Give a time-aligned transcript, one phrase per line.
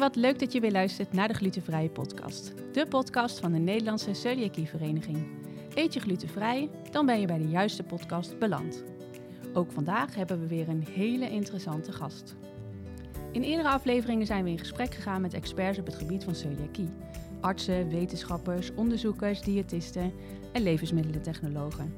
[0.00, 2.54] wat leuk dat je weer luistert naar de Glutenvrije Podcast.
[2.72, 5.26] De podcast van de Nederlandse Celiakie-vereniging.
[5.74, 8.84] Eet je glutenvrij, dan ben je bij de juiste podcast beland.
[9.52, 12.36] Ook vandaag hebben we weer een hele interessante gast.
[13.32, 16.90] In eerdere afleveringen zijn we in gesprek gegaan met experts op het gebied van celiakie.
[17.40, 20.12] Artsen, wetenschappers, onderzoekers, diëtisten
[20.52, 21.94] en levensmiddelentechnologen.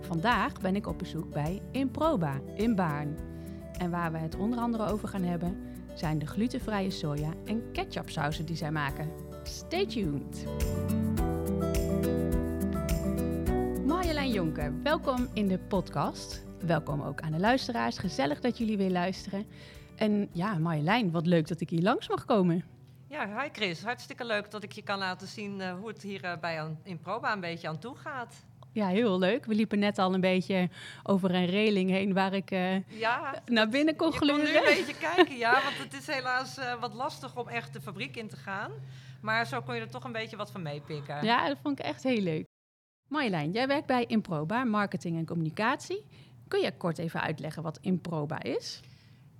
[0.00, 3.16] Vandaag ben ik op bezoek bij Improba in Baarn.
[3.78, 5.56] En waar we het onder andere over gaan hebben,
[5.98, 9.10] zijn de glutenvrije soja en ketchupsausen die zij maken.
[9.42, 10.44] Stay tuned!
[13.86, 16.44] Marjolein Jonker, welkom in de podcast.
[16.66, 17.98] Welkom ook aan de luisteraars.
[17.98, 19.46] Gezellig dat jullie weer luisteren.
[19.96, 22.64] En ja, Marjolein, wat leuk dat ik hier langs mag komen.
[23.08, 23.82] Ja, hi Chris.
[23.82, 26.78] Hartstikke leuk dat ik je kan laten zien uh, hoe het hier uh, bij aan,
[26.82, 28.44] in Proba een beetje aan toe gaat.
[28.76, 29.44] Ja, heel leuk.
[29.46, 30.68] We liepen net al een beetje
[31.02, 34.46] over een reling heen waar ik uh, ja, naar binnen kon gluren.
[34.46, 35.52] Ik kon nu een beetje kijken, ja.
[35.52, 38.72] Want het is helaas uh, wat lastig om echt de fabriek in te gaan.
[39.20, 41.24] Maar zo kon je er toch een beetje wat van meepikken.
[41.24, 42.44] Ja, dat vond ik echt heel leuk.
[43.08, 46.04] Marjolein, jij werkt bij Improba, marketing en communicatie.
[46.48, 48.80] Kun je kort even uitleggen wat Improba is?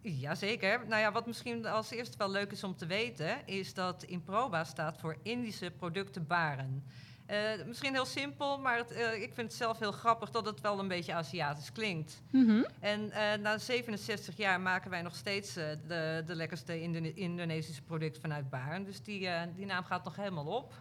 [0.00, 0.84] Jazeker.
[0.88, 4.64] Nou ja, wat misschien als eerste wel leuk is om te weten, is dat Improba
[4.64, 6.84] staat voor Indische producten baren.
[7.30, 10.60] Uh, misschien heel simpel, maar het, uh, ik vind het zelf heel grappig dat het
[10.60, 12.22] wel een beetje Aziatisch klinkt.
[12.30, 12.66] Mm -hmm.
[12.80, 18.18] En uh, na 67 jaar maken wij nog steeds de, de lekkerste Indone Indonesische product
[18.18, 18.84] vanuit Baarn.
[18.84, 20.74] Dus die, die naam gaat nog helemaal op.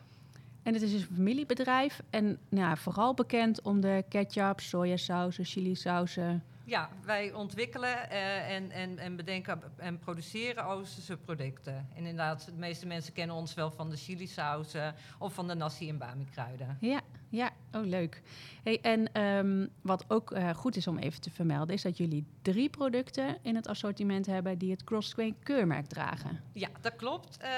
[0.63, 6.43] En het is dus een familiebedrijf en nou, vooral bekend om de ketchup, sojasausen, chilisausen.
[6.65, 11.87] Ja, wij ontwikkelen uh, en, en, en bedenken en produceren Oosterse producten.
[11.93, 15.89] En inderdaad, de meeste mensen kennen ons wel van de chilisausen of van de nasi
[15.89, 16.77] en bami kruiden.
[16.79, 18.21] Ja, ja, oh leuk.
[18.63, 22.25] Hey, en um, wat ook uh, goed is om even te vermelden, is dat jullie
[22.41, 26.41] drie producten in het assortiment hebben die het Crossgrain keurmerk dragen.
[26.53, 27.37] Ja, dat klopt.
[27.41, 27.49] Uh,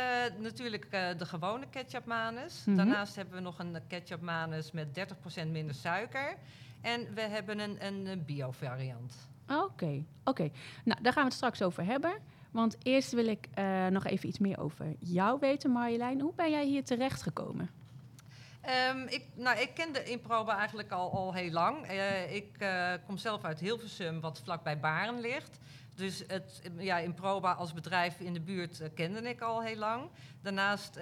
[0.41, 2.57] natuurlijk de gewone ketchup manus.
[2.57, 2.75] Mm -hmm.
[2.75, 4.87] Daarnaast hebben we nog een ketchup manus met
[5.43, 6.37] 30% minder suiker.
[6.81, 9.29] En we hebben een, een bio-variant.
[9.47, 10.03] Oké, oké.
[10.23, 10.51] Okay.
[10.83, 12.13] Nou, daar gaan we het straks over hebben.
[12.51, 16.21] Want eerst wil ik uh, nog even iets meer over jou weten, Marjolein.
[16.21, 17.69] Hoe ben jij hier terecht gekomen?
[18.91, 21.91] Um, ik, nou, ik ken de Improba eigenlijk al, al heel lang.
[21.91, 25.59] Uh, ik uh, kom zelf uit Hilversum, wat vlakbij Baren ligt.
[25.97, 30.09] Dus het, ja, Improba als bedrijf in de buurt uh, kende ik al heel lang.
[30.41, 30.95] Daarnaast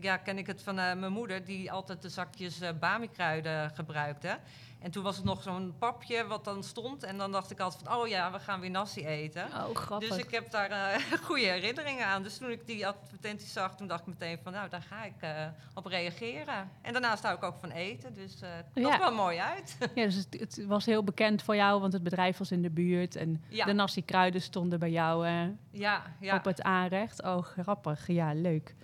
[0.00, 4.38] ja, ken ik het van mijn moeder, die altijd de zakjes bami-kruiden gebruikte.
[4.84, 7.02] En toen was het nog zo'n papje wat dan stond.
[7.02, 9.44] En dan dacht ik altijd van, oh ja, we gaan weer nasi eten.
[9.44, 10.08] Oh, grappig.
[10.08, 12.22] Dus ik heb daar uh, goede herinneringen aan.
[12.22, 15.22] Dus toen ik die advertenties zag, toen dacht ik meteen van, nou, daar ga ik
[15.24, 15.30] uh,
[15.74, 16.70] op reageren.
[16.82, 18.98] En daarnaast hou ik ook van eten, dus uh, het ja.
[18.98, 19.76] wel mooi uit.
[19.94, 22.70] ja, dus het, het, was heel bekend voor jou, want het bedrijf was in de
[22.70, 23.16] buurt.
[23.16, 23.64] En ja.
[23.64, 25.26] de nasi-kruiden stonden bij jou
[25.70, 26.36] ja, ja.
[26.36, 27.22] op het aanrecht.
[27.22, 28.06] Oh, grappig.
[28.06, 28.74] Ja, leuk.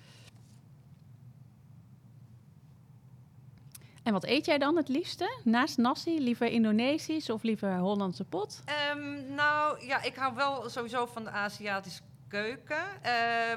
[4.11, 5.41] En wat eet jij dan het liefste?
[5.45, 8.63] Naast nasi, liever Indonesisch of liever Hollandse pot?
[8.97, 12.85] Um, nou ja, ik hou wel sowieso van de Aziatische keuken.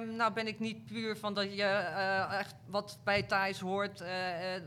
[0.02, 4.02] Um, nou ben ik niet puur van dat je uh, echt wat bij Thais hoort.
[4.02, 4.08] Uh,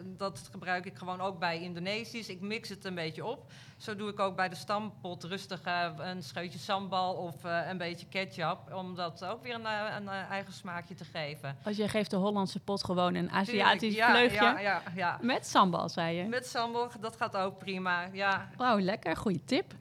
[0.05, 2.29] dat gebruik ik gewoon ook bij Indonesisch.
[2.29, 3.53] Ik mix het een beetje op.
[3.77, 5.61] Zo doe ik ook bij de stampot rustig
[5.99, 8.75] een scheutje sambal of een beetje ketchup.
[8.75, 11.57] Om dat ook weer een, een, eigen smaakje te geven.
[11.65, 14.37] Als je geeft de Hollandse pot gewoon een Aziatisch ja, vleugje.
[14.37, 15.19] Ja, ja, ja.
[15.21, 16.25] Met sambal, zei je?
[16.25, 18.49] Met sambal, dat gaat ook prima, ja.
[18.57, 19.17] Wauw, lekker.
[19.17, 19.75] Goeie tip.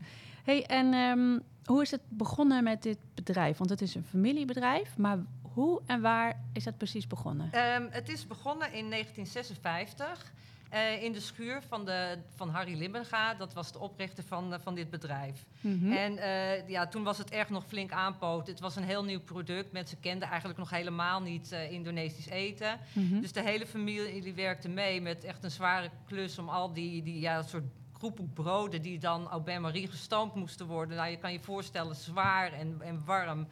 [0.45, 0.94] Hey, en...
[0.94, 3.57] Um, hoe is het begonnen met dit bedrijf?
[3.57, 7.45] Want het is een familiebedrijf, maar hoe en waar is dat precies begonnen?
[7.45, 10.33] Um, het is begonnen in 1956
[10.73, 13.33] uh, in de schuur van, de, van Harry Limbenga.
[13.33, 15.45] Dat was de oprichter van, uh, van dit bedrijf.
[15.61, 15.91] Mm -hmm.
[15.91, 18.47] En uh, ja, toen was het erg nog flink aanpoot.
[18.47, 19.72] Het was een heel nieuw product.
[19.72, 22.79] Mensen kenden eigenlijk nog helemaal niet Indonesisch eten.
[22.94, 23.22] Mm -hmm.
[23.22, 27.03] Dus de hele familie die werkte mee met echt een zware klus om al die,
[27.03, 27.63] die ja, soort
[27.97, 30.97] groepen broden die dan au bain-marie gestoomd moesten worden.
[30.97, 33.47] Nou, je kan je voorstellen, zwaar en, en warm.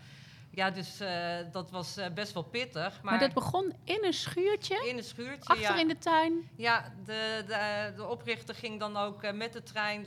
[0.50, 3.02] Ja, dus uh, dat was uh, best wel pittig.
[3.02, 4.88] Maar, maar, dat begon in een schuurtje?
[4.88, 5.80] In een schuurtje, Achter ja.
[5.80, 6.50] in de tuin?
[6.56, 10.06] Ja, de, de, de oprichter ging dan ook uh, met de trein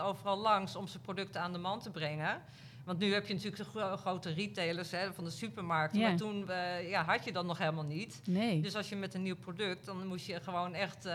[0.00, 2.42] overal langs om zijn producten aan de man te brengen.
[2.86, 6.00] Want nu heb je natuurlijk de gro grote retailers hè, van de supermarkten.
[6.00, 8.20] Maar toen uh, ja, had je dat nog helemaal niet.
[8.24, 8.60] Nee.
[8.60, 11.12] Dus als je met een nieuw product, dan moest je gewoon echt uh,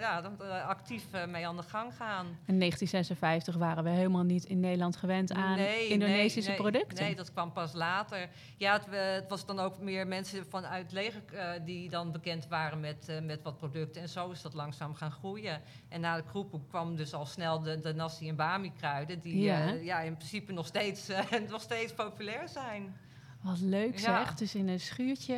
[0.00, 0.32] ja,
[0.66, 2.26] actief uh, mee aan de gang gaan.
[2.26, 7.04] In 1956 waren we helemaal niet in Nederland gewend aan nee, Indonesische nee, producten.
[7.04, 8.28] Nee, dat kwam pas later.
[8.56, 11.22] Ja, het, het was dan ook meer mensen vanuit leger
[11.64, 14.02] die dan bekend waren met, met wat producten.
[14.02, 15.60] En zo is dat langzaam gaan groeien.
[15.88, 19.20] En na de kroepen kwam dus al snel de, de nasi en bami kruiden.
[19.20, 19.70] Die ja.
[19.70, 22.96] ja in principe nog steeds uh, nog steeds populair zijn.
[23.40, 24.34] Wat leuk zeg.
[24.34, 25.34] Dus in een schuurtje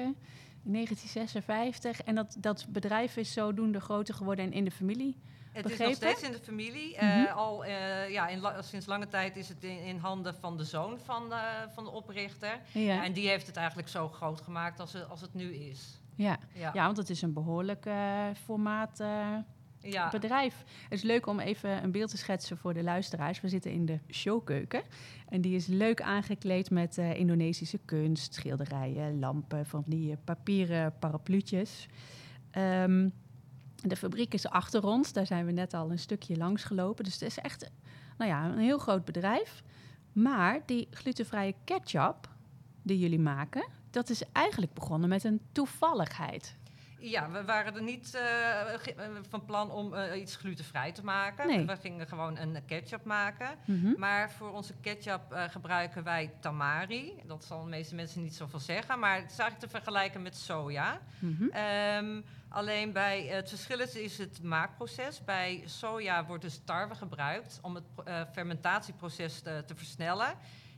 [0.65, 2.03] in 1956.
[2.03, 5.17] En dat, dat bedrijf is zodoende groter geworden en in de familie.
[5.53, 6.97] Het is nog steeds in de familie.
[7.01, 10.65] Mm al uh, ja, in sinds lange tijd is het in, in handen van de
[10.65, 12.61] zoon van de, van de oprichter.
[12.73, 13.05] Ja.
[13.05, 16.01] En die heeft het eigenlijk zo groot gemaakt als, het, als het nu is.
[16.15, 16.71] Ja, ja.
[16.75, 19.01] ja want het is een behoorlijk uh, formaat
[19.85, 20.11] ja.
[20.11, 20.65] bedrijf.
[20.83, 23.41] Het is leuk om even een beeld te schetsen voor de luisteraars.
[23.41, 24.83] We zitten in de showkeuken.
[25.29, 31.87] En die is leuk aangekleed met uh, Indonesische kunst, schilderijen, lampen, van die papieren parapluutjes.
[32.59, 33.13] Um,
[33.83, 37.05] de fabriek is achter ons, daar zijn we net al een stukje langs gelopen.
[37.05, 37.71] Dus het is echt
[38.19, 39.63] nou ja, een heel groot bedrijf.
[40.13, 42.29] Maar die glutenvrije ketchup
[42.83, 46.57] die jullie maken, dat is eigenlijk begonnen met een toevalligheid.
[47.11, 51.47] Ja, we waren er niet uh, van plan om uh, iets glutenvrij te maken.
[51.47, 51.67] Nee.
[51.67, 53.49] We gingen gewoon een ketchup maken.
[53.65, 53.95] Mm -hmm.
[53.99, 57.13] Maar voor onze ketchup gebruiken wij tamari.
[57.27, 58.99] Dat zal de meeste mensen niet zoveel zeggen.
[58.99, 61.01] Maar het is eigenlijk te vergelijken met soja.
[61.19, 61.51] Mm -hmm.
[62.07, 65.25] um, alleen bij het verschil is, is het maakproces.
[65.25, 67.85] Bij soja wordt dus tarwe gebruikt om het
[68.33, 70.35] fermentatieproces te, te versnellen.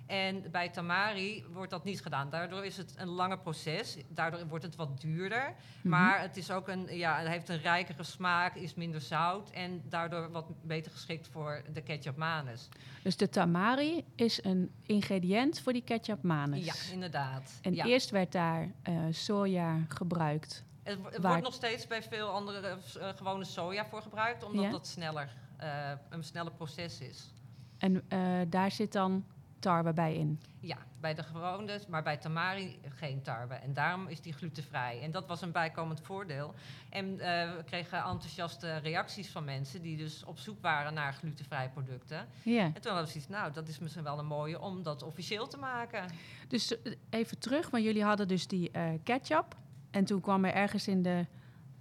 [0.07, 2.31] En bij Tamari wordt dat niet gedaan.
[2.31, 3.97] Daardoor is het een langer proces.
[4.09, 5.55] Daardoor wordt het wat duurder.
[5.81, 5.89] Mhm.
[5.89, 9.51] Maar het, is ook een, ja, het heeft een rijkere smaak, is minder zout.
[9.51, 12.69] En daardoor wat beter geschikt voor de ketchup manus.
[13.03, 16.65] Dus de Tamari is een ingrediënt voor die ketchup manus?
[16.65, 17.59] Ja, inderdaad.
[17.63, 20.65] En eerst werd daar uh, soja gebruikt.
[20.83, 24.45] Het, wordt nog steeds bij veel andere uh, gewone soja voor gebruikt.
[24.45, 24.71] Omdat ja?
[24.71, 27.33] dat sneller, uh, een sneller proces is.
[27.79, 28.05] En
[28.49, 29.25] daar zit dan
[29.67, 30.41] tarwe bij in?
[30.61, 33.55] Ja, bij de gewone, maar bij tamari geen tarwe.
[33.55, 35.01] En daarom is die glutenvrij.
[35.03, 36.55] En dat was een bijkomend voordeel.
[36.91, 37.19] En uh,
[37.57, 42.27] we kregen enthousiaste reacties van mensen die dus op zoek waren naar glutenvrije producten.
[42.43, 42.65] Ja.
[42.65, 45.47] En toen hadden we zoiets, nou, dat is misschien wel een mooie om dat officieel
[45.47, 46.05] te maken.
[46.49, 49.57] Dus eh, even terug, want jullie hadden dus die uh, ketchup.
[49.91, 51.27] En toen kwam er ergens in de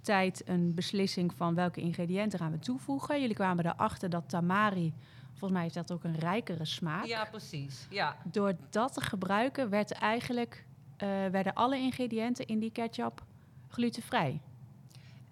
[0.00, 3.20] tijd een beslissing van welke ingrediënten gaan we toevoegen.
[3.20, 4.94] Jullie kwamen erachter dat tamari
[5.38, 7.04] Volgens mij heeft dat ook een rijkere smaak.
[7.04, 7.86] Ja, precies.
[7.90, 8.16] Ja.
[8.24, 10.64] Door dat te gebruiken werd eigenlijk,
[11.02, 13.24] uh, werden alle ingrediënten in die ketchup
[13.68, 14.40] glutenvrij.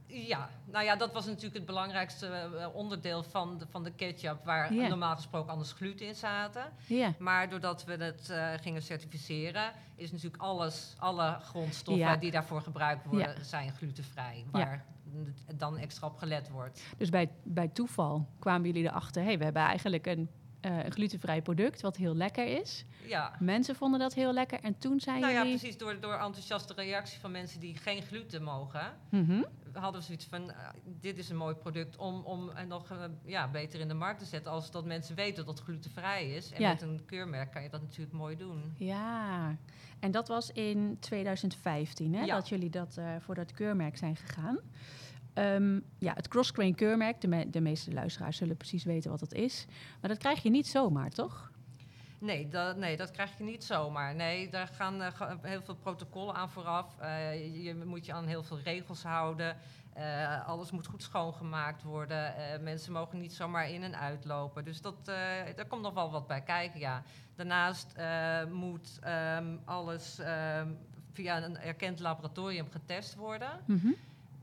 [0.06, 4.44] Ja, nou ja, dat was natuurlijk het belangrijkste eh, onderdeel van de, van de ketchup,
[4.44, 6.64] waar normaal gesproken anders gluten in zaten.
[6.86, 7.12] Yeah.
[7.18, 13.06] Maar doordat we het uh, gingen certificeren, is natuurlijk alles, alle grondstoffen die daarvoor gebruikt
[13.06, 14.44] worden, zijn glutenvrij.
[14.50, 14.84] Waar
[15.56, 16.82] dan extra op gelet wordt.
[16.96, 20.28] Dus bij, bij toeval kwamen jullie erachter, hé, hey, we hebben eigenlijk een
[20.66, 22.84] uh, een glutenvrij product, wat heel lekker is.
[23.06, 23.36] Ja.
[23.38, 24.60] Mensen vonden dat heel lekker.
[24.60, 25.50] En toen zijn nou jullie...
[25.50, 25.78] ja, precies.
[25.78, 28.96] Door, door enthousiaste reactie van mensen die geen gluten mogen...
[29.10, 29.44] Mm
[29.78, 30.56] hadden we zoiets van, uh,
[31.00, 34.18] dit is een mooi product om, om en nog uh, ja, beter in de markt
[34.18, 34.52] te zetten...
[34.52, 36.52] als dat mensen weten dat het glutenvrij is.
[36.52, 36.68] En ja.
[36.68, 38.74] met een keurmerk kan je dat natuurlijk mooi doen.
[38.76, 39.56] Ja,
[39.98, 42.34] en dat was in 2015, hè, ja.
[42.34, 44.58] dat jullie dat, voor dat keurmerk zijn gegaan.
[45.34, 49.32] Um, ja, het crossgrain keurmerk, de, me de, meeste luisteraars zullen precies weten wat dat
[49.32, 49.66] is.
[50.00, 51.52] Maar dat krijg je niet zomaar, toch?
[52.18, 54.14] Nee, dat, nee, dat krijg je niet zomaar.
[54.14, 55.08] Nee, daar gaan uh,
[55.42, 56.96] heel veel protocollen aan vooraf.
[57.00, 59.56] Uh, je moet je aan heel veel regels houden.
[59.96, 62.34] Uh, alles moet goed schoongemaakt worden.
[62.62, 64.64] mensen mogen niet zomaar in en uitlopen.
[64.64, 67.02] Dus dat, daar komt nog wel wat bij kijken, ja.
[67.34, 67.94] Daarnaast
[68.50, 68.98] moet
[69.38, 70.78] um, alles um,
[71.12, 73.60] via een erkend laboratorium getest worden.
[73.66, 73.96] Mm -hmm.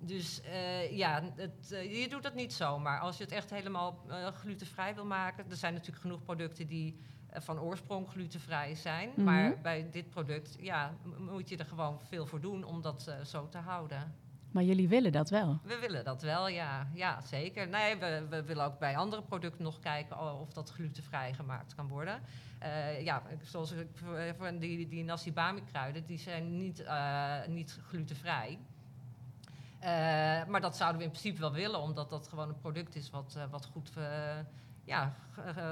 [0.04, 3.00] Dus uh, ja, het, uh, je doet dat niet zomaar.
[3.00, 7.00] Als je het echt helemaal uh, glutenvrij wil maken, er zijn natuurlijk genoeg producten die
[7.34, 9.10] van oorsprong glutenvrij zijn.
[9.10, 9.24] Mm -hmm.
[9.24, 13.50] Maar bij dit product ja, moet je er gewoon veel voor doen om dat zo
[13.50, 14.16] te houden.
[14.52, 15.60] Maar jullie willen dat wel?
[15.64, 16.88] We willen dat wel, ja.
[16.94, 17.68] Ja, zeker.
[17.68, 21.88] Nee, we, we willen ook bij andere producten nog kijken of dat glutenvrij gemaakt kan
[21.88, 22.22] worden.
[23.04, 23.74] ja, zoals
[24.60, 26.86] die, die nasi bami kruiden, die zijn niet,
[27.48, 28.60] niet glutenvrij.
[29.84, 29.88] Uh,
[30.46, 33.34] maar dat zouden we in principe wel willen, omdat dat gewoon een product is wat,
[33.38, 34.04] uh, wat goed uh,
[34.84, 35.16] ja,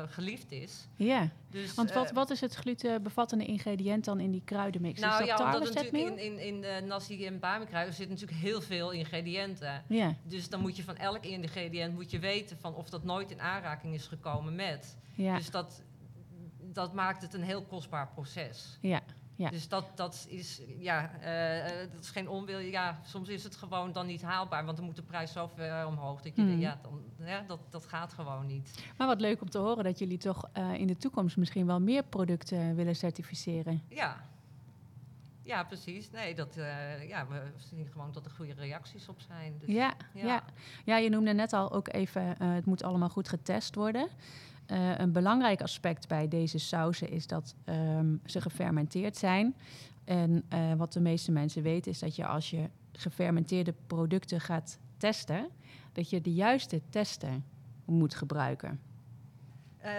[0.07, 0.87] geliefd is.
[0.95, 4.99] Ja, dus, want wat, wat is het glutenbevattende ingrediënt dan in die kruidenmix?
[4.99, 8.15] Nou is dat ja, omdat natuurlijk in, in, in de nasi en bami kruiden zitten
[8.15, 9.83] natuurlijk heel veel ingrediënten.
[9.87, 10.15] Ja.
[10.23, 13.41] Dus dan moet je van elk ingrediënt moet je weten van of dat nooit in
[13.41, 14.97] aanraking is gekomen met.
[15.15, 15.35] Ja.
[15.35, 15.81] Dus dat,
[16.59, 18.77] dat maakt het een heel kostbaar proces.
[18.81, 19.01] Ja.
[19.39, 19.49] Ja.
[19.49, 22.59] Dus dat, dat, is, ja, uh, dat is geen onwil.
[22.59, 25.87] Ja, soms is het gewoon dan niet haalbaar, want dan moet de prijs zo ver
[25.87, 26.21] omhoog.
[26.21, 26.59] Dat, je, mm.
[26.59, 28.83] ja, dan, ja, dat, dat gaat gewoon niet.
[28.97, 31.79] Maar wat leuk om te horen dat jullie toch uh, in de toekomst misschien wel
[31.79, 33.83] meer producten willen certificeren.
[33.89, 34.27] Ja,
[35.49, 36.11] ja, precies.
[36.11, 39.57] Nee, dat, uh, ja, we zien gewoon dat er goede reacties op zijn.
[39.59, 40.25] Dus, ja, ja.
[40.25, 40.43] Ja.
[40.85, 44.07] ja, je noemde net al ook even, uh, het moet allemaal goed getest worden.
[44.69, 49.55] Eh, een belangrijk aspect bij deze sauzen is dat ehm, ze gefermenteerd zijn.
[50.03, 54.79] En eh, wat de meeste mensen weten is dat je als je gefermenteerde producten gaat
[54.97, 55.47] testen,
[55.91, 57.45] dat je de juiste testen
[57.85, 58.79] moet gebruiken.
[59.85, 59.91] Uh,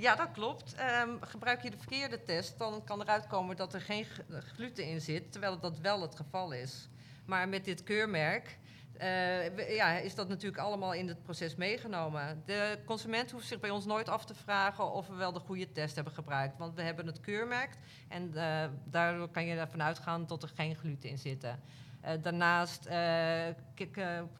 [0.00, 0.74] ja, dat klopt.
[1.04, 5.00] Um, gebruik je de verkeerde test, dan kan eruit komen dat er geen gluten in
[5.00, 6.88] zit, terwijl dat wel het geval is.
[7.24, 8.58] Maar met dit keurmerk
[9.00, 12.42] uh, ja, is dat natuurlijk allemaal in het proces meegenomen.
[12.46, 15.72] De consument hoeft zich bij ons nooit af te vragen of we wel de goede
[15.72, 16.58] test hebben gebruikt.
[16.58, 17.76] Want we hebben het keurmerk
[18.08, 21.60] en uh, daardoor kan je ervan uitgaan dat er geen gluten in zitten.
[22.04, 22.82] Uh, daarnaast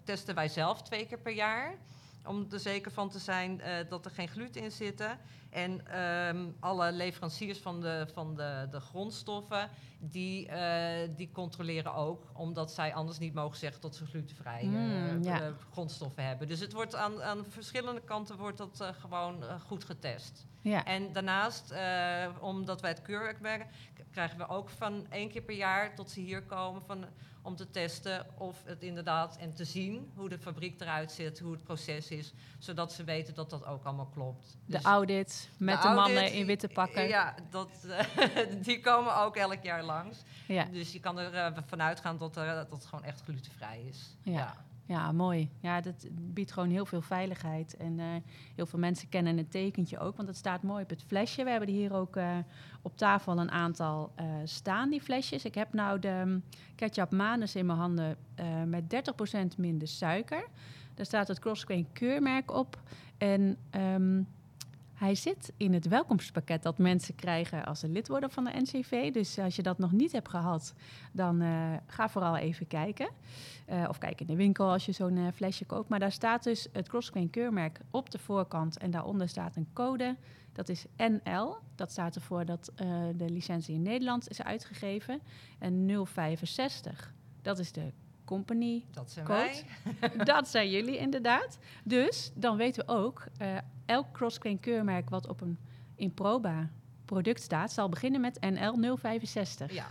[0.04, 1.74] testen wij zelf twee keer per jaar
[2.24, 5.18] om er zeker van te zijn dat er geen gluten in zitten.
[5.50, 10.54] En um, alle leveranciers van de, van de, de grondstoffen, die, uh,
[11.16, 15.42] die controleren ook, omdat zij anders niet mogen zeggen dat ze glutenvrije mm, ja.
[15.42, 16.48] uh, grondstoffen hebben.
[16.48, 20.46] Dus het wordt aan, aan verschillende kanten wordt dat uh, gewoon goed getest.
[20.60, 20.84] Ja.
[20.84, 21.74] En daarnaast,
[22.40, 23.66] omdat wij het keurwerk werken,
[24.10, 27.04] krijgen we ook van één keer per jaar tot ze hier komen van
[27.42, 31.52] om te testen of het inderdaad en te zien hoe de fabriek eruit ziet, hoe
[31.52, 34.56] het proces is, zodat ze weten dat dat ook allemaal klopt.
[34.64, 34.84] De dus
[35.38, 37.08] audit met de, mannen in witte pakken.
[37.08, 37.68] Ja, dat,
[38.66, 40.22] die komen ook elk jaar langs.
[40.46, 40.64] Ja.
[40.64, 44.16] Dus je kan er uh, vanuit gaan dat, er, dat het gewoon echt glutenvrij is.
[44.22, 44.66] ja.
[44.88, 45.50] Ja, mooi.
[45.60, 47.76] Ja, dat biedt gewoon heel veel veiligheid.
[47.76, 48.04] En uh,
[48.54, 51.44] heel veel mensen kennen het tekentje ook, want het staat mooi op het flesje.
[51.44, 52.36] We hebben hier ook uh,
[52.82, 55.44] op tafel een aantal uh, staan, die flesjes.
[55.44, 58.16] Ik heb nou de um, ketchup manus in mijn handen
[58.66, 58.84] met
[59.54, 60.48] 30% minder suiker.
[60.94, 62.80] Daar staat het Crossgrain keurmerk op.
[63.18, 64.28] En um,
[64.98, 69.12] hij zit in het welkomstpakket dat mensen krijgen als ze lid worden van de NCV.
[69.12, 70.74] Dus als je dat nog niet hebt gehad,
[71.12, 73.08] dan uh, ga vooral even kijken.
[73.68, 75.88] Uh, of kijk in de winkel als je zo'n uh, flesje koopt.
[75.88, 78.78] Maar daar staat dus het Crossgrain keurmerk op de voorkant.
[78.78, 80.16] En daaronder staat een code.
[80.52, 81.56] Dat is NL.
[81.74, 82.72] Dat staat ervoor dat
[83.16, 85.20] de licentie in Nederland is uitgegeven.
[85.58, 87.14] En 065.
[87.42, 87.92] Dat is de
[88.24, 89.64] company Dat zijn wij.
[90.24, 91.58] dat zijn jullie inderdaad.
[91.84, 93.26] Dus dan weten we ook,
[93.88, 95.58] elk crossgrain keurmerk wat op een
[95.94, 96.70] Improba
[97.04, 99.72] product staat, zal beginnen met NL 065.
[99.72, 99.86] Ja.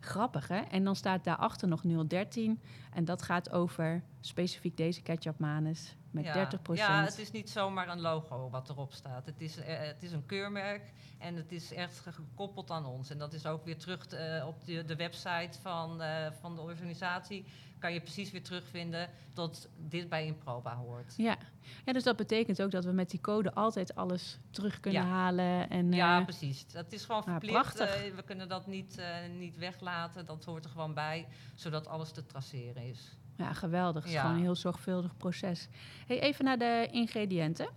[0.00, 0.58] Grappig, hè?
[0.58, 2.60] En dan staat daarachter nog 013.
[2.92, 6.50] En dat gaat over specifiek deze ketchup manus met ja.
[6.50, 6.74] 30%.
[6.74, 9.26] Ja, het is niet zomaar een logo wat erop staat.
[9.26, 13.10] Het is, uh, het is een keurmerk en het is echt gekoppeld aan ons.
[13.10, 16.60] En dat is ook weer terug uh, op de, de, website van, uh, van de
[16.60, 17.44] organisatie.
[17.78, 21.14] Kan je precies weer terugvinden dat dit bij Improba hoort.
[21.16, 21.36] Ja.
[21.84, 25.08] ja, dus dat betekent ook dat we met die code altijd alles terug kunnen ja.
[25.08, 25.70] halen.
[25.70, 26.66] En, ja, precies.
[26.66, 27.78] Dat is gewoon verplicht.
[28.14, 29.02] we kunnen dat niet,
[29.38, 30.26] niet weglaten.
[30.26, 33.16] Dat hoort er gewoon bij, zodat alles te traceren is.
[33.36, 34.02] Ja, geweldig.
[34.02, 35.68] Het is gewoon een heel zorgvuldig proces.
[36.06, 37.68] Hey, even naar de ingrediënten.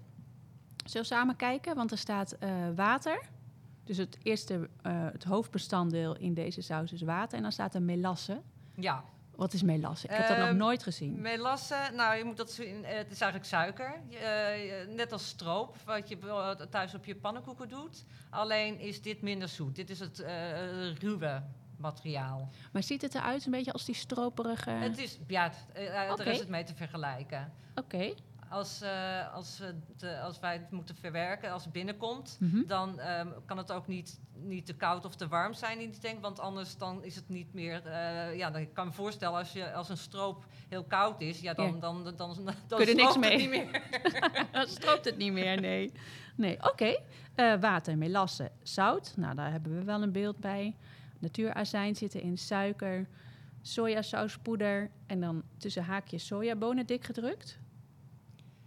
[0.86, 1.76] Zullen we samen kijken?
[1.76, 3.20] Want er staat uh, water.
[3.84, 7.38] Dus het eerste, uh, het hoofdbestanddeel in deze saus is water.
[7.38, 8.42] En dan staat er melasse.
[8.76, 9.04] Ja.
[9.36, 10.08] Wat is melasse?
[10.08, 11.22] Ik heb dat nog ehm, nooit gezien.
[11.22, 12.86] Melasse, nou, je moet dat zien.
[12.86, 14.00] Eh, het is eigenlijk suiker.
[14.10, 16.18] Uh, net als stroop, wat je
[16.70, 18.06] thuis op je pannenkoeken doet.
[18.30, 19.76] Alleen is dit minder zoet.
[19.76, 20.26] Dit is het
[21.00, 21.42] ruwe
[21.78, 22.50] materiaal.
[22.72, 24.70] Maar ziet het eruit een beetje als die stroperige...
[24.70, 26.08] Het is, ja, okay.
[26.08, 27.54] er is het mee te vergelijken.
[27.76, 28.14] Oké.
[28.50, 29.62] Als, uh, als,
[30.24, 32.68] als wij het moeten verwerken, als het binnenkomt, mm -hmm.
[32.68, 36.00] dan um, kan het ook niet, niet te koud of te warm zijn in die
[36.00, 36.22] tank.
[36.22, 37.82] Want anders dan is het niet meer.
[37.86, 41.40] Uh, ja, dan kan ik me voorstellen als, je, als een stroop heel koud is,
[41.40, 41.80] ja, dan, ja.
[41.80, 43.38] dan, dan, dan, dan, dan Kun je niks mee.
[43.38, 43.82] niet meer.
[44.52, 45.92] dan stroopt het niet meer, nee.
[46.36, 46.96] Nee, oké.
[47.36, 47.60] Okay.
[47.60, 49.14] water, melasse, zout.
[49.16, 50.76] Nou, daar hebben we wel een beeld bij
[51.20, 53.08] natuurazijn zitten in suiker,
[53.62, 57.60] sojasausppoeder en dan tussen haakjes sojabonen dik gedrukt?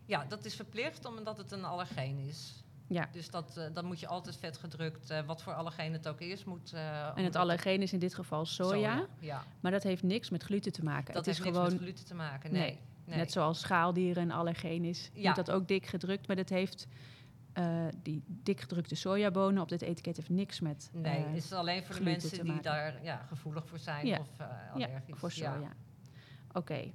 [0.06, 2.64] Ja, dat is verplicht omdat het een allergeen is.
[2.86, 3.08] Ja.
[3.12, 6.20] Dus dat, uh, dan moet je altijd vet gedrukt, uh, wat voor allergeen het ook
[6.20, 6.44] is.
[6.44, 9.44] Moet, uh, en het allergeen is in dit geval soja, soja, ja.
[9.60, 11.14] maar dat heeft niks met gluten te maken.
[11.14, 12.60] Dat het heeft is niks met gluten te maken, nee.
[12.60, 12.78] nee.
[13.04, 13.16] nee.
[13.16, 15.26] Net zoals schaaldieren een allergeen is, ja.
[15.26, 16.86] moet dat ook dik gedrukt, maar dat heeft
[17.58, 20.90] uh, die dikgedrukte sojabonen op dit etiket heeft niks met.
[20.92, 24.18] Nee, uh, is alleen voor de mensen die daar ja, gevoelig voor zijn ja.
[24.18, 25.06] of uh, allergisch.
[25.06, 25.54] Ja, voor soja.
[25.54, 25.72] Ja.
[26.48, 26.58] Oké.
[26.58, 26.92] Okay.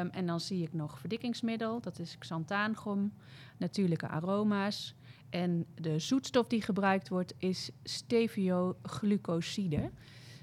[0.00, 3.12] Um, en dan zie ik nog verdikkingsmiddel, dat is xanthaangum,
[3.56, 4.94] natuurlijke aroma's.
[5.30, 9.90] En de zoetstof die gebruikt wordt is stevioglucoside.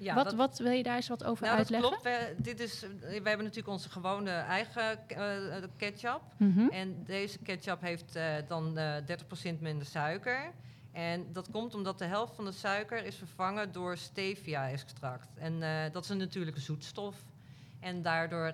[0.02, 1.90] Ja, wat, dat, wat, wil je daar eens wat over nou, uitleggen?
[1.92, 2.18] Dat klopt.
[2.18, 6.22] We, dit is, we hebben natuurlijk onze gewone eigen uh, ketchup.
[6.38, 6.70] Mm -hmm.
[6.70, 8.96] En deze ketchup heeft uh, dan uh,
[9.56, 10.52] 30% minder suiker.
[10.92, 15.38] En dat komt omdat de helft van de suiker is vervangen door stevia-extract.
[15.38, 15.60] En
[15.92, 17.16] dat is een natuurlijke zoetstof.
[17.80, 18.54] En daardoor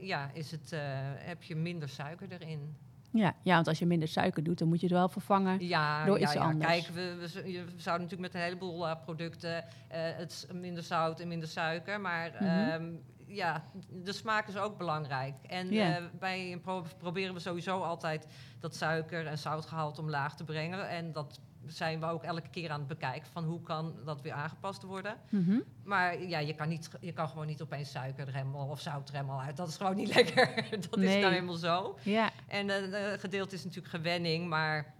[0.00, 0.72] ja, is het,
[1.14, 2.76] heb je minder suiker erin.
[3.12, 5.66] Ja, ja, want als je minder suiker doet, dan moet je het wel vervangen.
[5.66, 6.40] Ja, door iets ja.
[6.40, 6.70] anders.
[6.72, 11.28] Kijk, we, we, je- natuurlijk met een heleboel eh, producten eh, het minder zout en
[11.28, 12.44] minder suiker, maar Mhm.
[12.44, 12.92] ehm,
[13.26, 15.34] ja, de smaak is ook belangrijk.
[15.46, 18.26] En eh, bij pro proberen we sowieso altijd
[18.60, 20.88] dat suiker- en zoutgehalte omlaag te brengen.
[20.88, 21.40] En dat
[21.72, 25.16] zijn we ook elke keer aan het bekijken van hoe kan dat weer aangepast worden.
[25.28, 25.58] Mhm.
[25.84, 29.08] Maar ja, je kan, niet, je kan gewoon niet opeens suiker er helemaal of zout
[29.08, 29.56] er helemaal uit.
[29.56, 30.66] Dat is gewoon niet lekker.
[30.80, 31.14] dat Nee.
[31.16, 31.98] is nou helemaal zo.
[32.02, 34.94] Ja, En eh, een gedeelte is natuurlijk gewenning, maar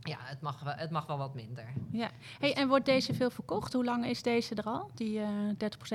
[0.00, 1.64] ja, het mag, wel, het mag wel wat minder.
[1.90, 2.10] ja.
[2.38, 3.72] Hey, en wordt deze veel verkocht?
[3.72, 5.28] Hoe lang is deze er al, die eh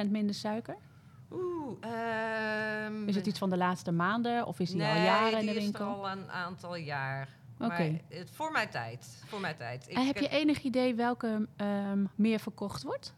[0.06, 0.76] 30% minder suiker?
[1.32, 5.32] Oeh, ehm, Is het iets van de laatste maanden of is die nee, al jaren
[5.40, 5.86] in die de is winkel?
[5.86, 7.30] er al een aantal jaar.
[7.60, 8.00] Oké.
[8.32, 9.24] Voor mijn tijd.
[9.26, 9.88] Voor mijn tijd.
[9.88, 13.14] En heb je enig idee welke ehm, meer verkocht wordt?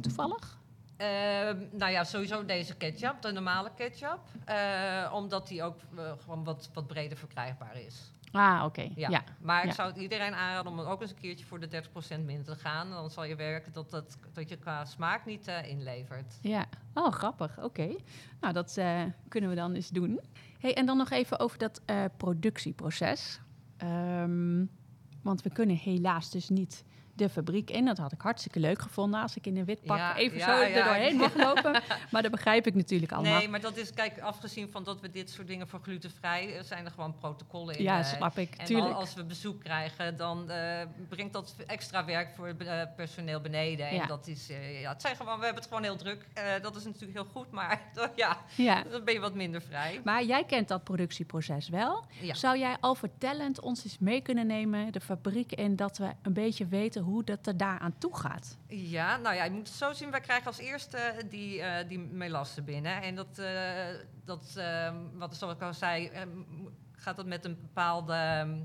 [0.00, 0.58] Toevallig?
[0.96, 4.20] Ehm, nou ja, sowieso deze ketchup, de normale ketchup.
[4.44, 8.12] eh, omdat die ook eh, gewoon wat, wat breder verkrijgbaar is.
[8.32, 8.88] Ah, oké.
[8.94, 9.08] Ja.
[9.08, 9.24] Ja.
[9.40, 9.68] Maar Ja.
[9.68, 12.90] ik zou iedereen aanraden om ook eens een keertje voor de 30% minder te gaan.
[12.90, 16.34] Dan zal je werken dat, dat, dat je qua smaak niet eh, inlevert.
[16.42, 17.58] Ja, oh grappig.
[17.62, 17.96] Oké.
[18.40, 20.20] Nou, dat eh, kunnen we dan eens doen.
[20.58, 23.40] Hey, en dan nog even over dat eh, productieproces.
[23.80, 24.64] Ehm,
[25.22, 26.84] want we kunnen helaas dus niet
[27.20, 27.84] de fabriek in.
[27.84, 30.56] Dat had ik hartstikke leuk gevonden als ik in een wit pak Ja, even ja,
[30.56, 31.82] zo er doorheen mag lopen.
[32.10, 33.38] Maar dat begrijp ik natuurlijk allemaal.
[33.38, 36.62] Nee, maar dat is, kijk, afgezien van dat we dit soort dingen voor glutenvrij, eh,
[36.62, 37.82] zijn er gewoon protocollen in.
[37.82, 38.54] ja, eh, snap ik.
[38.54, 38.92] en Tuurlijk.
[38.94, 43.94] al- als we bezoek krijgen, dan eh, brengt dat extra werk voor het personeel beneden.
[43.94, 44.02] Ja.
[44.02, 44.46] En dat is,
[44.80, 46.26] ja, het zijn gewoon, we hebben het gewoon heel druk.
[46.62, 47.80] Dat is natuurlijk heel goed, maar
[48.16, 48.82] ja, Ja.
[48.90, 50.00] dan ben je wat minder vrij.
[50.04, 52.04] Maar jij kent dat productieproces wel.
[52.32, 56.32] Zou jij al vertellend ons eens mee kunnen nemen, de fabriek in, dat we een
[56.32, 58.56] beetje weten hoe dat er daar aan toe gaat?
[58.66, 60.10] Ja, nou ja, je moet het zo zien.
[60.10, 60.98] Wij krijgen als eerste
[61.28, 63.02] die, eh die melassen binnen.
[63.02, 63.84] En dat, eh,
[64.24, 68.58] dat eh, wat zoals ik al zei, eh, m- gaat dat met een bepaalde ehm,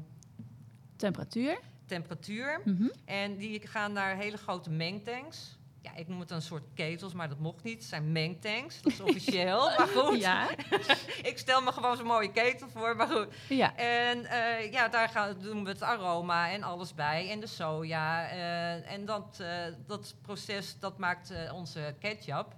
[0.95, 1.59] Temperatuur?
[1.85, 2.61] temperatuur.
[2.65, 2.87] Mhm.
[3.05, 5.57] En die gaan naar hele grote mengtanks.
[5.85, 7.73] Ja, ik noem het een soort ketels, maar dat mocht niet.
[7.73, 9.59] Het zijn mengtanks, dat is officieel.
[9.77, 10.47] maar goed, Ja.
[11.31, 13.27] ik stel me gewoon zo'n mooie ketel voor, maar goed.
[13.49, 13.75] ja.
[13.75, 17.29] En eh, ja, daar gaan, doen we het aroma en alles bij.
[17.31, 18.27] En de soja.
[18.29, 19.47] eh, en dat, eh,
[19.87, 22.55] dat proces, dat maakt onze ketchup.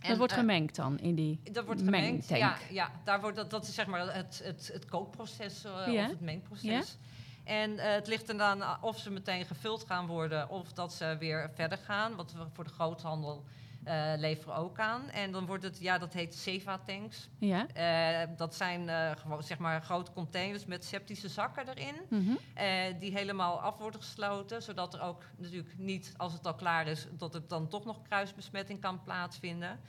[0.00, 2.10] Dat En, wordt eh, gemengd dan in die dat wordt gemengd.
[2.30, 2.38] mengtank.
[2.40, 6.04] Ja, ja daar wordt dat, dat is zeg maar het, het, het kookproces Ja.
[6.04, 6.96] of het mengproces.
[7.44, 11.16] En eh, het ligt er dan of ze meteen gevuld gaan worden of dat ze
[11.18, 12.16] weer verder gaan.
[12.16, 13.44] Wat we voor de groothandel
[13.84, 15.10] eh, leveren ook aan.
[15.10, 17.28] En dan wordt het, ja, dat heet Seva-tanks.
[17.38, 17.66] Ja.
[17.68, 21.94] Eh, dat zijn gewoon zeg maar grote containers met septische zakken erin.
[22.08, 22.98] Mhm.
[22.98, 24.62] die helemaal af worden gesloten.
[24.62, 28.02] Zodat er ook natuurlijk niet, als het al klaar is, dat er dan toch nog
[28.02, 29.80] kruisbesmetting kan plaatsvinden.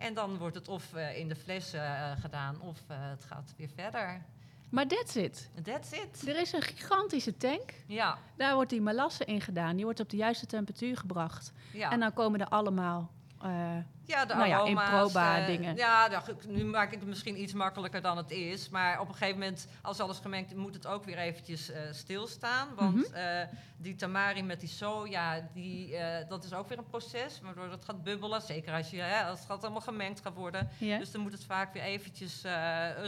[0.00, 4.24] En dan wordt het of in de fles eh, gedaan of het gaat weer verder.
[4.70, 5.50] Maar that's it.
[5.62, 6.28] That's it.
[6.28, 7.74] Er is een gigantische tank.
[7.86, 9.76] Ja, Daar wordt die melasse in gedaan.
[9.76, 11.52] Die wordt op de juiste temperatuur gebracht.
[11.72, 11.90] ja.
[11.90, 13.10] En dan komen er allemaal...
[13.42, 14.88] eh, Ja, de Nou ja, aroma's.
[14.90, 15.76] inproba eh, dingen.
[15.76, 18.68] Ja, nou, nu maak ik het misschien iets makkelijker dan het is.
[18.68, 21.80] Maar op een gegeven moment, als alles gemengd is, moet het ook weer eventjes eh,
[21.92, 22.68] stilstaan.
[22.74, 23.14] Want Mhm.
[23.14, 25.94] eh, die tamari met die soja, die,
[26.28, 27.40] dat is ook weer een proces.
[27.42, 28.42] Waardoor het gaat bubbelen.
[28.42, 30.68] Zeker als, je, ja, als het gaat allemaal gemengd gaat worden.
[30.78, 30.98] ja.
[30.98, 32.42] Dus dan moet het vaak weer eventjes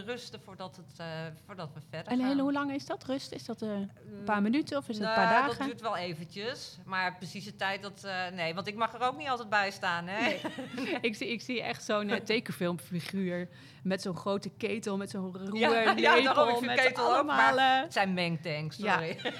[0.04, 1.06] rusten voordat, het,
[1.46, 2.26] voordat we verder En gaan.
[2.28, 3.32] hele, hoe lang is dat rust?
[3.32, 5.58] Is dat een Mm, paar minuten of is het een nou, paar dagen?
[5.58, 6.78] Dat duurt wel eventjes.
[6.84, 8.54] Maar precies de tijd, dat, nee.
[8.54, 10.40] Want ik mag er ook niet altijd bij staan, hè?
[11.00, 13.48] ik, zie, ik zie echt zo'n eh, tekenfilmfiguur
[13.82, 17.14] met zo'n grote ketel, met zo'n roer, Ja, ja, lepel, daarom, ik met ketel ook,
[17.14, 17.58] allemaal...
[17.58, 18.92] eh, Het zijn mengtanks, Ja.
[18.92, 19.16] sorry.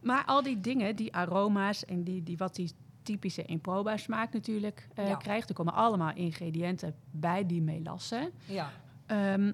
[0.00, 2.72] Maar al die dingen, die aroma's en die, die wat die
[3.02, 5.14] typische improba smaak natuurlijk eh, Ja.
[5.16, 8.30] krijgt, er komen allemaal ingrediënten bij die melasse.
[8.44, 8.70] Ja.
[9.06, 9.52] Ehm,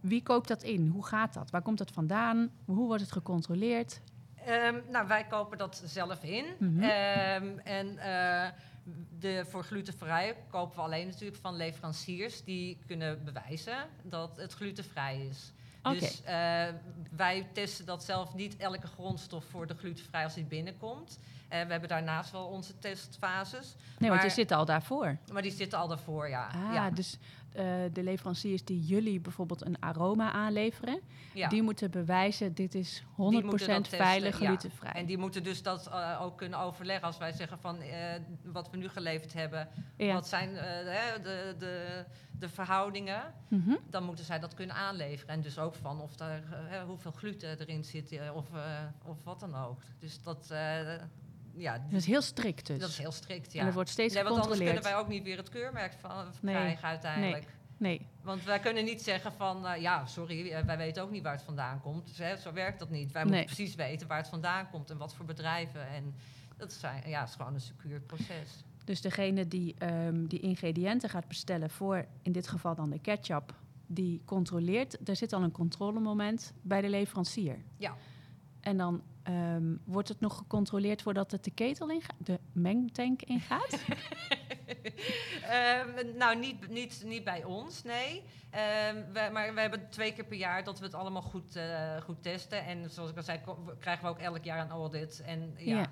[0.00, 0.86] wie koopt dat in?
[0.86, 1.50] Hoe gaat dat?
[1.50, 2.50] Waar komt dat vandaan?
[2.64, 4.00] Hoe wordt het gecontroleerd?
[4.44, 6.44] Ehm, nou, wij kopen dat zelf in.
[6.58, 6.82] Mhm.
[6.82, 7.98] Ehm, en
[9.18, 15.26] de, voor glutenvrij kopen we alleen natuurlijk van leveranciers die kunnen bewijzen dat het glutenvrij
[15.26, 15.52] is.
[15.82, 16.68] Dus eh,
[17.10, 21.18] wij testen dat zelf niet elke grondstof voor de glutenvrij als die binnenkomt.
[21.50, 23.74] Eh, we hebben daarnaast wel onze testfases.
[23.98, 25.16] Nee, want je Maar- zit al daarvoor.
[25.32, 26.46] Maar die zitten al daarvoor, ja.
[26.46, 26.90] Ah, ja.
[26.90, 27.18] dus
[27.52, 31.00] eh, de leveranciers die jullie bijvoorbeeld een aroma aanleveren,
[31.34, 31.48] ja.
[31.48, 34.46] die moeten bewijzen dit is 100% Die moeten dat testen, veilig ja.
[34.46, 34.92] glutenvrij.
[34.92, 37.78] En die moeten dus dat eh, ook kunnen overleggen als wij zeggen van
[38.44, 40.12] wat we nu geleverd hebben, ja.
[40.12, 42.04] wat zijn de, de,
[42.38, 43.74] de verhoudingen, Mhm.
[43.88, 45.34] dan moeten zij dat kunnen aanleveren.
[45.34, 46.42] En dus ook van of daar,
[46.86, 48.46] hoeveel gluten erin zit of,
[49.04, 49.80] of wat dan ook.
[49.98, 50.52] Dus dat,
[51.56, 52.78] eh, ja, Dat is heel strikt dus.
[52.78, 53.52] dat is heel strikt.
[53.52, 53.58] Ja.
[53.58, 56.26] En dat wordt steeds nee, want anders kunnen wij ook niet weer het keurmerk van
[56.40, 57.46] Nee, krijgen uiteindelijk.
[57.76, 58.06] Nee.
[58.22, 61.42] Want wij kunnen niet zeggen van, uh, ja, sorry, wij weten ook niet waar het
[61.42, 62.06] vandaan komt.
[62.06, 63.12] Dus, hè, zo werkt dat niet.
[63.12, 63.32] Wij Nee.
[63.32, 65.88] moeten precies weten waar het vandaan komt en wat voor bedrijven.
[65.88, 66.14] En
[66.56, 68.64] dat is, ja, is gewoon een secuur proces.
[68.84, 73.54] Dus degene die ehm, die ingrediënten gaat bestellen voor, in dit geval dan de ketchup,
[73.86, 77.56] die controleert, er zit al een controlemoment bij de leverancier.
[77.76, 77.96] Ja.
[78.60, 83.78] En dan ehm, wordt het nog gecontroleerd voordat het de ketel ingaat, de mengtank ingaat?
[85.42, 88.22] Ehm, nou, niet, niet, niet bij ons, nee.
[88.50, 92.00] Ehm, we, maar we hebben twee keer per jaar dat we het allemaal goed, eh,
[92.00, 92.64] goed testen.
[92.64, 93.40] En zoals ik al zei,
[93.78, 95.22] krijgen we ook elk jaar een audit.
[95.26, 95.90] En ja, Ja.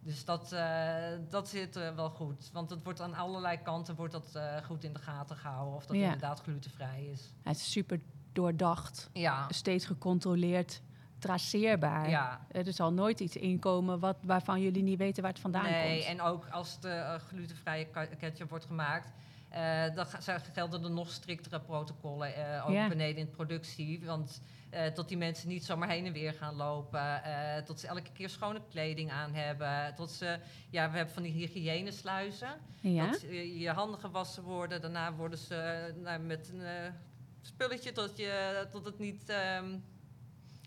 [0.00, 0.96] dus dat, eh,
[1.28, 2.50] dat zit eh, wel goed.
[2.52, 5.74] Want het wordt aan allerlei kanten wordt dat, goed in de gaten gehouden.
[5.74, 6.02] Of dat Ja.
[6.02, 7.32] inderdaad glutenvrij is.
[7.42, 8.00] Het is super
[8.32, 10.82] doordacht, Ja, steeds gecontroleerd,
[11.18, 12.08] traceerbaar.
[12.10, 12.46] ja.
[12.50, 16.08] Er zal nooit iets inkomen wat, waarvan jullie niet weten waar het vandaan nee, komt.
[16.10, 19.12] en ook als de eh, glutenvrije ka- ketchup wordt gemaakt...
[19.48, 20.06] eh, dan
[20.52, 24.00] gelden er nog striktere protocollen, eh, ook beneden in productie.
[24.04, 27.24] Want eh, tot die mensen niet zomaar heen en weer gaan lopen.
[27.24, 29.94] eh, tot ze elke keer schone kleding aan hebben.
[29.94, 30.38] Tot ze,
[30.70, 32.48] ja, we hebben van die hygiënesluizen.
[32.80, 33.10] ja?
[33.10, 34.80] Dat eh, je handen gewassen worden.
[34.80, 36.90] Daarna worden ze eh, nou, met een eh,
[37.42, 39.28] spulletje tot, je, tot het niet...
[39.28, 39.64] ehm,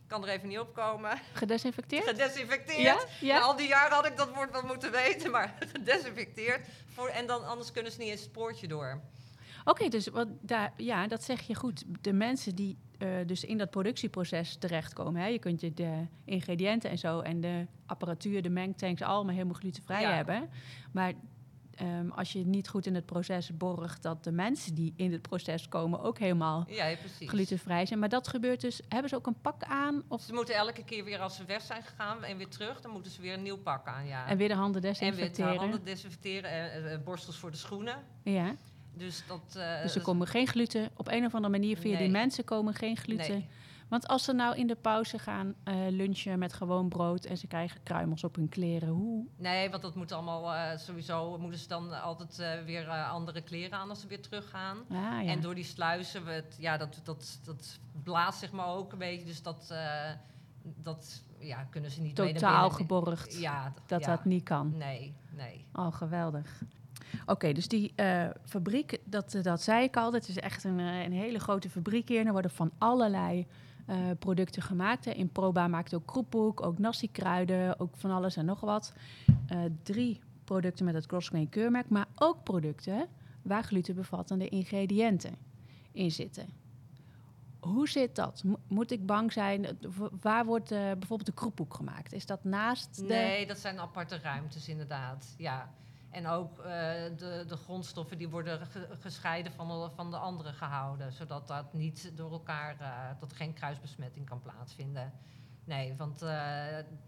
[0.10, 1.12] kan er even niet opkomen.
[1.34, 2.08] Gedesinfecteerd?
[2.08, 3.08] Gedesinfecteerd.
[3.20, 3.40] Ja?
[3.40, 6.68] Al die jaren had ik dat woord wel moeten weten, maar gedesinfecteerd.
[6.88, 9.02] Voor, en dan, anders kunnen ze niet eens het spoortje door.
[9.66, 11.84] Oké, dus wat daar, ja, dat zeg je goed.
[12.02, 15.22] De mensen die eh, dus in dat productieproces terechtkomen.
[15.22, 19.54] Hè, je kunt je de ingrediënten en zo en de apparatuur, de mengtanks, allemaal helemaal
[19.60, 20.14] glutenvrij Ja.
[20.16, 20.50] hebben.
[20.92, 21.14] Maar
[21.80, 25.22] ehm, als je niet goed in het proces borgt dat de mensen die in het
[25.22, 28.00] proces komen ook helemaal Ja, glutenvrij zijn.
[28.00, 31.04] Maar dat gebeurt dus, hebben ze ook een pak aan of, Ze moeten elke keer
[31.04, 33.58] weer als ze weg zijn gegaan en weer terug, dan moeten ze weer een nieuw
[33.58, 34.06] pak aan.
[34.08, 34.28] Ja.
[34.28, 35.58] en weer de handen En weer de desinfecteren?
[35.58, 37.96] handen desinfecteren, en eh, borstels voor de schoenen.
[38.24, 38.56] Ja,
[38.94, 39.56] Dus dat.
[39.56, 40.90] eh, dus er komen geen gluten.
[40.96, 43.32] Op een of andere manier via die mensen komen geen gluten.
[43.32, 43.48] Nee.
[43.90, 47.48] Want als ze nou in de pauze gaan eh, lunchen met gewoon brood en ze
[47.48, 49.26] krijgen kruimels op hun kleren, hoe?
[49.38, 51.38] Nee, want dat moet allemaal eh, sowieso.
[51.38, 54.78] Moeten ze dan altijd eh, weer andere kleren aan als ze weer teruggaan.
[54.78, 55.24] Ah, ja.
[55.24, 58.98] En door die sluizen, we het, ja, dat, dat, dat blaast zeg maar ook een
[58.98, 59.26] beetje.
[59.26, 59.74] Dus dat,
[60.64, 64.08] dat ja, kunnen ze niet Totaal geborgd Ja, dat ja.
[64.16, 64.78] dat niet kan.
[64.78, 65.66] Nee, nee.
[65.74, 66.62] Oh, geweldig.
[67.26, 67.94] Oké, dus die
[68.46, 72.20] fabriek, dat, dat zei ik al, dat is echt een, een hele grote fabriek hier.
[72.20, 73.48] En er worden van allerlei
[73.90, 75.06] eh, producten gemaakt.
[75.06, 78.94] In Proba maakt ook kroephoek, ook nasi-kruiden, ook van alles en nog wat.
[79.48, 83.08] Eh, drie producten met het Crossgrain keurmerk, maar ook producten
[83.42, 85.36] waar glutenbevattende ingrediënten
[85.92, 86.46] in zitten.
[87.60, 88.44] Hoe zit dat?
[88.44, 89.68] Mo- Moet ik bang zijn?
[90.22, 92.14] Waar wordt eh, bijvoorbeeld de kroephoek gemaakt?
[92.14, 93.04] Is dat naast de...
[93.04, 95.34] Nee, dat zijn aparte ruimtes inderdaad.
[95.38, 95.70] Ja.
[96.10, 96.64] En ook eh,
[97.18, 101.14] de, de grondstoffen die worden ge- gescheiden van de, van de andere gehouden.
[101.14, 105.14] Zodat dat niet door elkaar, eh, dat geen kruisbesmetting kan plaatsvinden.
[105.64, 106.30] Nee, want eh,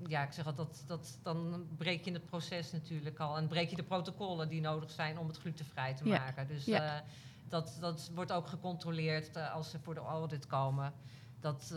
[0.08, 3.38] ja, ik zeg al, dat, dat, dan breek je het proces natuurlijk al.
[3.38, 6.48] En breek je de protocollen die nodig zijn om het glutenvrij te Ja, maken.
[6.48, 7.04] Dus ja.
[7.50, 10.94] dat, dat wordt ook gecontroleerd als ze voor de audit komen.
[11.40, 11.70] Dat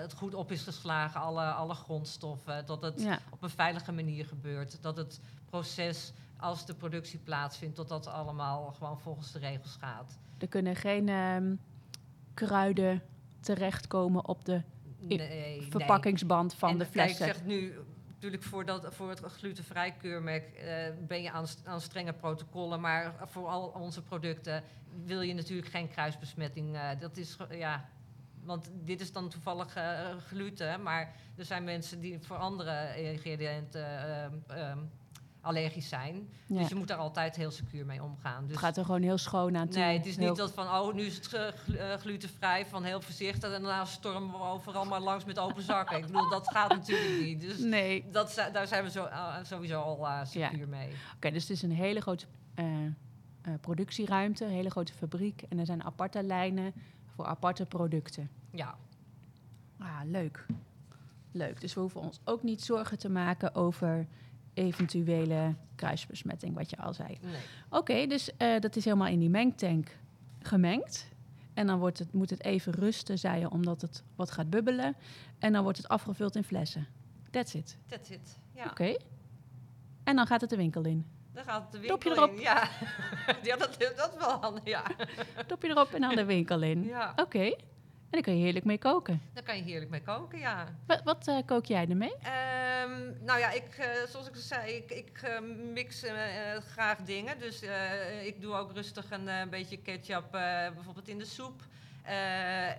[0.00, 2.66] het goed op is geslagen, alle, alle grondstoffen.
[2.66, 3.18] Dat het Ja.
[3.30, 4.82] op een veilige manier gebeurt.
[4.82, 10.18] Dat het proces, als de productie plaatsvindt, dat dat allemaal gewoon volgens de regels gaat.
[10.38, 11.54] Er kunnen geen ehm,
[12.34, 13.02] kruiden
[13.40, 14.62] terechtkomen op de
[14.98, 17.26] Nee, verpakkingsband van En de flessen.
[17.26, 17.74] Ik zeg nu,
[18.08, 22.80] natuurlijk voor, dat, voor het glutenvrij keurmerk eh, ben je aan, aan strenge protocollen.
[22.80, 24.62] Maar voor al onze producten
[25.04, 26.74] wil je natuurlijk geen kruisbesmetting.
[26.74, 27.88] eh, dat is, ja,
[28.42, 30.82] want dit is dan toevallig eh, gluten.
[30.82, 34.78] Maar er zijn mensen die voor andere ingrediënten ehm, ehm,
[35.46, 36.28] allergisch zijn.
[36.46, 36.58] Ja.
[36.58, 38.42] Dus je moet daar altijd heel secuur mee omgaan.
[38.42, 39.80] Dus het gaat er gewoon heel schoon aan toe.
[39.82, 42.84] Nee, het is Heel- niet dat van, oh, nu is het eh, glu- glutenvrij, van
[42.84, 43.52] heel voorzichtig.
[43.52, 45.96] En daarna stormen we overal maar langs met open zakken.
[45.96, 47.40] Ik bedoel, dat gaat natuurlijk niet.
[47.40, 47.98] Dus Nee.
[48.00, 50.90] Oké, dat, daar zijn we zo, eh, sowieso al eh secuur mee.
[51.20, 52.26] dus het is een hele grote
[53.60, 55.42] productieruimte, een hele grote fabriek.
[55.48, 56.72] En er zijn aparte lijnen
[57.14, 58.30] voor aparte producten.
[58.50, 58.74] Ja,
[59.78, 60.46] Ah, leuk.
[61.32, 61.60] Leuk.
[61.60, 64.06] Dus we hoeven ons ook niet zorgen te maken over
[64.56, 67.18] eventuele kruisbesmetting, wat je al zei.
[67.22, 67.40] nee.
[67.70, 69.96] Oké, dus eh, dat is helemaal in die mengtank
[70.42, 71.08] gemengd.
[71.54, 74.96] En dan wordt het, moet het even rusten, zei je, omdat het wat gaat bubbelen.
[75.38, 76.86] En dan wordt het afgevuld in flessen.
[77.30, 77.76] That's it.
[77.86, 78.38] That's it.
[78.54, 78.96] Ja, Oké.
[80.04, 81.06] En dan gaat het de winkel in.
[81.32, 82.30] dan gaat het de winkel erop.
[82.34, 82.40] in.
[82.40, 82.68] Ja,
[83.42, 84.82] ja dat, dat is wel handig, ja.
[85.46, 86.84] Dopje erop en dan de winkel in.
[86.84, 87.12] ja.
[87.16, 87.44] Oké.
[87.44, 89.20] En dan kun je heerlijk mee koken.
[89.32, 90.74] Daar kan je heerlijk mee koken, ja.
[90.86, 92.14] Wat, wat eh, kook jij ermee?
[92.22, 92.32] Ehm,
[92.96, 95.40] Ehm, nou ja, ik, uh, zoals ik zei, ik, ik uh,
[95.72, 96.12] mix uh,
[96.72, 97.38] graag dingen.
[97.38, 97.62] Dus
[98.24, 101.62] ik doe ook rustig een beetje ketchup bijvoorbeeld in de soep.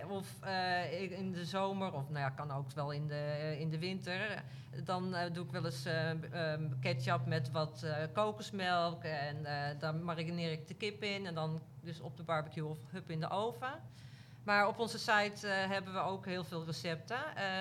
[0.08, 0.26] of
[1.18, 4.42] in de zomer, of nou ja, kan ook wel in de, in de winter.
[4.84, 9.04] Dan doe ik wel eens um, ketchup met wat kokosmelk.
[9.04, 9.36] En
[9.78, 11.26] daar marineer ik de kip in.
[11.26, 13.72] En dan dus op de barbecue of hup in de oven.
[14.42, 17.18] Maar op onze site hebben we ook heel veel recepten.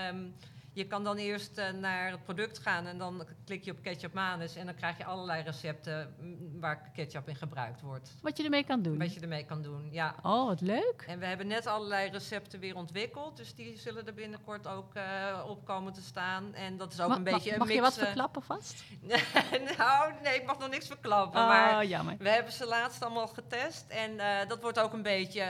[0.09, 0.33] Um,
[0.77, 4.13] je kan dan eerst uh, naar het product gaan en dan klik je op ketchup
[4.13, 8.15] manus en dan krijg je allerlei recepten mm, waar ketchup in gebruikt wordt.
[8.21, 8.97] Wat je ermee kan doen?
[8.97, 10.15] Wat je ermee kan doen, ja.
[10.23, 11.03] Oh, wat leuk.
[11.07, 15.43] En we hebben net allerlei recepten weer ontwikkeld, dus die zullen er binnenkort ook uh,
[15.47, 16.53] op komen te staan.
[16.53, 18.83] En dat is ook Ma een beetje mag, mag je wat verklappen vast?
[19.77, 21.41] nou, nee, ik mag nog niks verklappen.
[21.41, 22.15] Oh, maar jammer.
[22.19, 25.43] we hebben ze laatst allemaal getest en uh, dat wordt ook een beetje,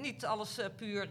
[0.00, 1.08] niet alles puur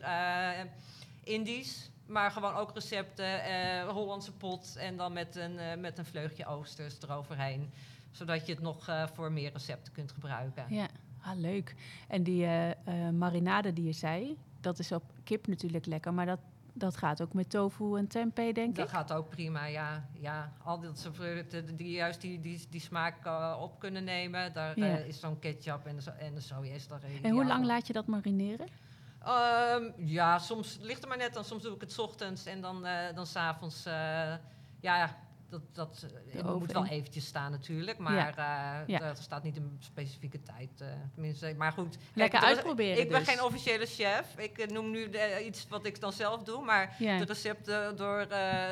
[1.23, 1.90] Indisch.
[2.11, 6.45] Maar gewoon ook recepten, uh, Hollandse pot en dan met een, uh, met een vleugje
[6.45, 7.71] oosters eroverheen.
[8.11, 10.65] Zodat je het nog uh, voor meer recepten kunt gebruiken.
[10.69, 10.87] Ja,
[11.21, 11.75] ah, leuk.
[12.07, 12.47] En die
[13.11, 16.13] marinade die je zei, dat is op kip natuurlijk lekker.
[16.13, 16.39] Maar dat,
[16.73, 18.91] dat gaat ook met tofu en tempeh, denk dat ik?
[18.91, 20.09] Dat gaat ook prima, ja.
[20.19, 23.15] ja al dat soort die juist die, die, die smaak
[23.59, 24.53] op kunnen nemen.
[24.53, 24.97] Daar ja.
[24.97, 27.93] is zo'n ketchup en de, en de soja is daar En hoe lang laat je
[27.93, 28.67] dat marineren?
[29.27, 31.45] Um, ja, soms ligt er maar net aan.
[31.45, 33.85] Soms doe ik het ochtends en dan, uh, dan s'avonds.
[33.87, 34.33] Uh,
[34.79, 35.17] ja,
[35.49, 36.05] dat, dat
[36.59, 37.97] moet wel eventjes staan natuurlijk.
[37.97, 38.79] Maar ja.
[38.81, 39.01] Uh, ja.
[39.01, 40.83] er staat niet een specifieke tijd.
[41.13, 41.97] tenminste, maar goed.
[42.13, 43.29] Lekker kijk, uitproberen Ik ben dus.
[43.29, 44.37] geen officiële chef.
[44.37, 46.63] Ik noem nu de, iets wat ik dan zelf doe.
[46.63, 47.17] Maar ja.
[47.17, 48.27] de recepten door,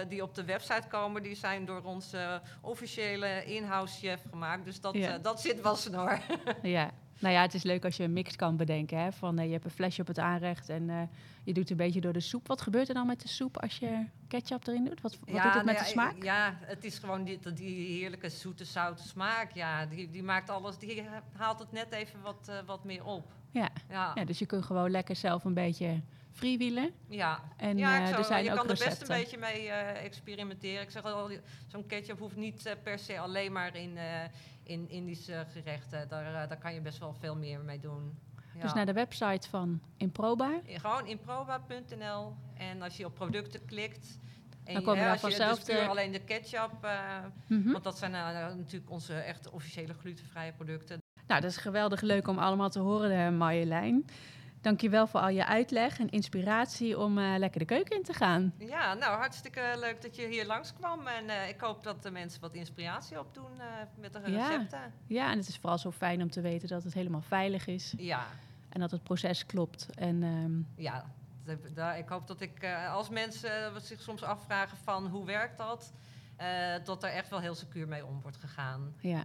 [0.07, 1.23] die op de website komen...
[1.23, 4.65] die zijn door onze officiële in-house chef gemaakt.
[4.65, 6.19] Dus dat, dat zit wel snor.
[6.61, 6.91] ja.
[7.19, 8.99] Nou ja, het is leuk als je een mix kan bedenken.
[8.99, 9.11] Hè?
[9.11, 11.01] Van, uh, je hebt een flesje op het aanrecht en uh,
[11.43, 12.47] je doet een beetje door de soep.
[12.47, 15.01] Wat gebeurt er dan met de soep als je ketchup erin doet?
[15.01, 16.23] Wat, wat ja, doet het met nou, de smaak?
[16.23, 19.51] Ja, het is gewoon die, die heerlijke zoete, zoute smaak.
[19.51, 21.03] Ja, die, die maakt alles, die
[21.33, 23.31] haalt het net even wat, uh, wat meer op.
[23.51, 23.69] Ja.
[23.89, 24.11] Ja.
[24.15, 26.01] ja, dus je kunt gewoon lekker zelf een beetje
[26.31, 26.91] freewheelen.
[27.07, 30.81] Ja, en, ja er zijn je ook kan er best een beetje mee experimenteren.
[30.81, 31.29] Ik zeg al,
[31.67, 33.97] zo'n ketchup hoeft niet per se alleen maar in,
[34.69, 36.07] in Indische gerechten.
[36.07, 38.17] Daar, daar kan je best wel veel meer mee doen.
[38.55, 38.61] Ja.
[38.61, 40.59] Dus naar de website van Improba?
[40.65, 42.33] Gewoon improba.nl.
[42.53, 44.19] En als je op producten klikt...
[44.63, 46.71] En dan komen als je dus puur alleen de ketchup...
[47.47, 47.71] mm -hmm.
[47.71, 51.01] Want dat zijn natuurlijk onze echt officiële glutenvrije producten.
[51.27, 54.05] Nou, dat is geweldig leuk om allemaal te horen, Marjolein.
[54.61, 58.53] Dankjewel voor al je uitleg en inspiratie om uh, lekker de keuken in te gaan.
[58.57, 61.07] Ja, nou hartstikke leuk dat je hier langskwam.
[61.07, 63.65] En uh, ik hoop dat de mensen wat inspiratie opdoen uh,
[63.97, 64.79] met de recepten.
[64.79, 64.91] Ja.
[65.07, 67.93] ja, en het is vooral zo fijn om te weten dat het helemaal veilig is.
[67.97, 68.25] Ja.
[68.69, 69.87] En dat het proces klopt.
[69.95, 71.05] En, um, ja,
[71.97, 75.93] ik hoop dat ik, als mensen zich soms afvragen van hoe werkt dat...
[76.83, 78.93] dat er echt wel heel secuur mee om wordt gegaan.
[78.97, 79.23] Ja.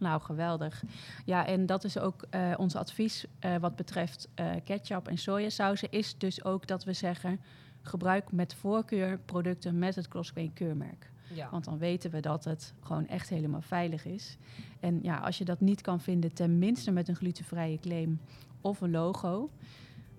[0.00, 0.82] Nou, geweldig.
[1.24, 5.90] Ja, en dat is ook uh, ons advies uh, wat betreft uh, ketchup en sojasausen,
[5.90, 7.40] is dus ook dat we zeggen,
[7.82, 11.10] gebruik met voorkeur producten met het Crossgrain keurmerk.
[11.34, 11.48] Ja.
[11.50, 14.36] Want dan weten we dat het gewoon echt helemaal veilig is.
[14.80, 18.20] En ja, als je dat niet kan vinden, tenminste met een glutenvrije claim
[18.60, 19.50] of een logo.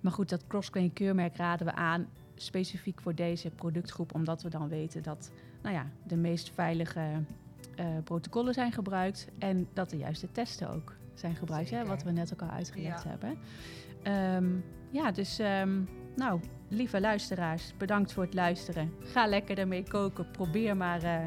[0.00, 4.68] Maar goed, dat Crossgrain keurmerk raden we aan specifiek voor deze productgroep, omdat we dan
[4.68, 5.30] weten dat
[5.62, 7.22] nou ja, de meest veilige
[7.80, 12.10] uh, protocollen zijn gebruikt en dat de juiste testen ook zijn gebruikt, hè, wat we
[12.10, 13.08] net ook al uitgelegd Ja.
[13.10, 13.38] hebben.
[14.02, 14.50] Ehm,
[14.90, 15.80] ja, dus ehm,
[16.16, 18.92] nou, lieve luisteraars, bedankt voor het luisteren.
[19.00, 21.26] Ga lekker ermee koken, probeer maar eh,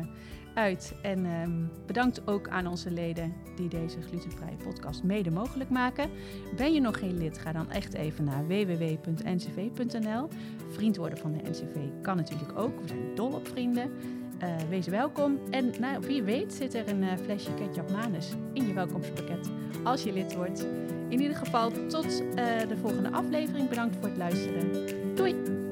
[0.53, 0.95] uit.
[1.01, 6.09] En ehm, bedankt ook aan onze leden die deze glutenvrije podcast mede mogelijk maken.
[6.55, 10.27] Ben je nog geen lid, ga dan echt even naar www.ncv.nl.
[10.69, 12.81] Vriend worden van de NCV kan natuurlijk ook.
[12.81, 13.91] We zijn dol op vrienden.
[14.43, 15.39] Uh, wees welkom.
[15.49, 19.49] En nou, wie weet zit er een uh, flesje ketchup manus in je welkomstpakket
[19.83, 20.67] als je lid wordt.
[21.09, 22.35] In ieder geval tot uh,
[22.67, 23.69] de volgende aflevering.
[23.69, 24.71] Bedankt voor het luisteren.
[25.15, 25.64] Doei!